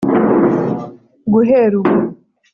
[1.31, 1.97] guhera ubu